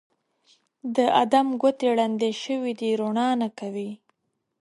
[0.95, 3.91] د ادم ګوتې ړندې شوي دي روڼا نه کوي